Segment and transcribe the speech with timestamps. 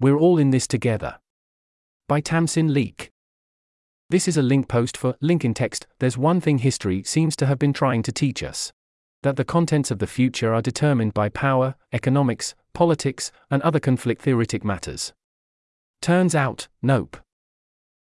[0.00, 1.18] We're all in this together.
[2.06, 3.10] By Tamsin Leake.
[4.10, 5.88] This is a link post for Link in Text.
[5.98, 8.72] There's one thing history seems to have been trying to teach us
[9.24, 14.22] that the contents of the future are determined by power, economics, politics, and other conflict
[14.22, 15.12] theoretic matters.
[16.00, 17.16] Turns out, nope.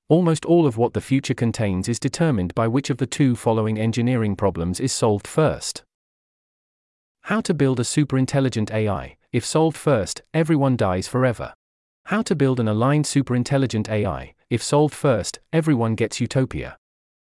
[0.09, 3.79] Almost all of what the future contains is determined by which of the two following
[3.79, 5.85] engineering problems is solved first.
[7.21, 9.15] How to build a superintelligent AI.
[9.31, 11.53] If solved first, everyone dies forever.
[12.09, 14.35] How to build an aligned superintelligent AI.
[14.51, 16.77] If solved first, everyone gets utopia.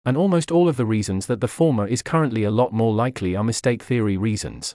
[0.04, 3.36] And almost all of the reasons that the former is currently a lot more likely
[3.36, 4.74] are mistake theory reasons.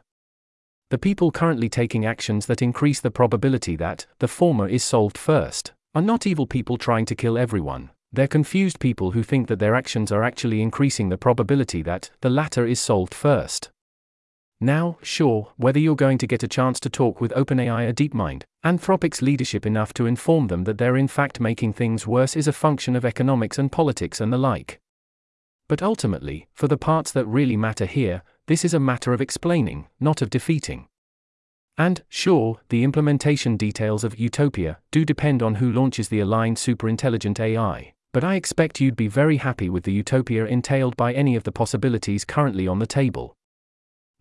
[0.92, 5.74] The people currently taking actions that increase the probability that the former is solved first
[5.94, 9.76] are not evil people trying to kill everyone, they're confused people who think that their
[9.76, 13.72] actions are actually increasing the probability that the latter is solved first.
[14.60, 18.42] Now, sure, whether you're going to get a chance to talk with OpenAI or DeepMind,
[18.66, 22.54] Anthropic's leadership enough to inform them that they're in fact making things worse is a
[22.54, 24.80] function of economics and politics and the like.
[25.68, 29.90] But ultimately, for the parts that really matter here, this is a matter of explaining,
[30.00, 30.88] not of defeating.
[31.78, 37.40] And, sure, the implementation details of Utopia do depend on who launches the aligned superintelligent
[37.40, 41.44] AI, but I expect you'd be very happy with the utopia entailed by any of
[41.44, 43.37] the possibilities currently on the table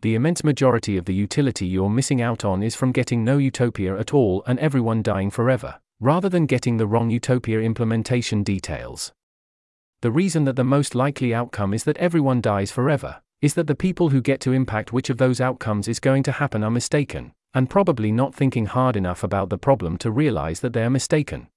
[0.07, 3.99] the immense majority of the utility you're missing out on is from getting no utopia
[3.99, 9.13] at all and everyone dying forever, rather than getting the wrong utopia implementation details.
[10.03, 13.75] The reason that the most likely outcome is that everyone dies forever is that the
[13.75, 17.33] people who get to impact which of those outcomes is going to happen are mistaken,
[17.53, 21.49] and probably not thinking hard enough about the problem to realize that they are mistaken.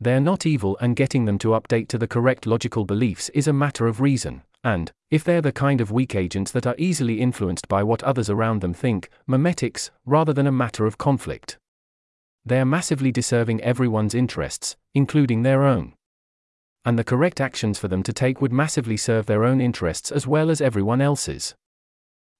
[0.00, 3.52] They're not evil, and getting them to update to the correct logical beliefs is a
[3.52, 7.68] matter of reason, and, if they're the kind of weak agents that are easily influenced
[7.68, 11.58] by what others around them think, memetics, rather than a matter of conflict.
[12.44, 15.94] They are massively deserving everyone's interests, including their own.
[16.84, 20.26] And the correct actions for them to take would massively serve their own interests as
[20.26, 21.54] well as everyone else's.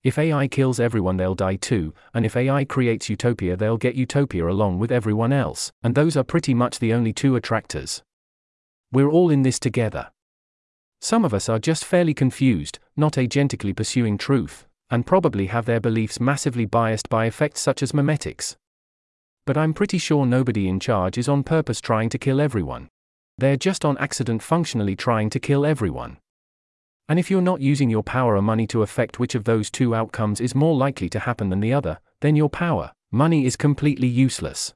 [0.02, 4.48] If AI kills everyone, they'll die too, and if AI creates utopia, they'll get utopia
[4.48, 8.02] along with everyone else, and those are pretty much the only two attractors.
[8.90, 10.10] We're all in this together.
[11.02, 15.80] Some of us are just fairly confused, not agentically pursuing truth, and probably have their
[15.80, 18.56] beliefs massively biased by effects such as memetics.
[19.46, 22.88] But I'm pretty sure nobody in charge is on purpose trying to kill everyone.
[23.38, 26.18] They're just on accident functionally trying to kill everyone.
[27.08, 29.94] And if you're not using your power or money to affect which of those two
[29.94, 34.06] outcomes is more likely to happen than the other, then your power, money is completely
[34.06, 34.74] useless.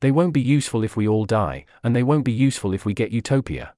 [0.00, 2.92] They won't be useful if we all die, and they won't be useful if we
[2.92, 3.74] get utopia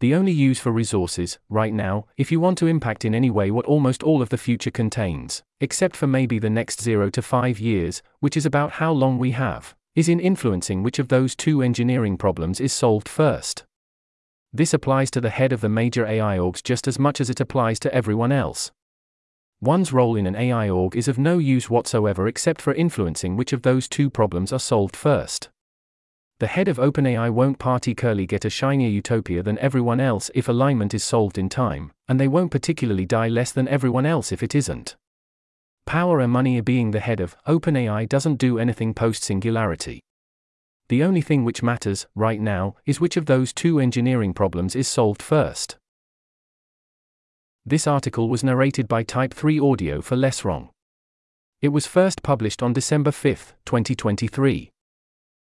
[0.00, 3.50] the only use for resources, right now, if you want to impact in any way
[3.50, 7.60] what almost all of the future contains, except for maybe the next 0 to 5
[7.60, 11.62] years, which is about how long we have, is in influencing which of those two
[11.62, 13.64] engineering problems is solved first.
[14.52, 17.40] This applies to the head of the major AI orgs just as much as it
[17.40, 18.72] applies to everyone else.
[19.60, 23.52] One's role in an AI org is of no use whatsoever except for influencing which
[23.52, 25.48] of those two problems are solved first.
[26.40, 30.48] The head of OpenAI won't party curly get a shinier utopia than everyone else if
[30.48, 34.42] alignment is solved in time, and they won't particularly die less than everyone else if
[34.42, 34.96] it isn't.
[35.86, 40.00] Power and money being the head of OpenAI doesn't do anything post singularity.
[40.88, 44.88] The only thing which matters, right now, is which of those two engineering problems is
[44.88, 45.76] solved first.
[47.64, 50.70] This article was narrated by Type 3 Audio for Less Wrong.
[51.62, 54.73] It was first published on December 5, 2023.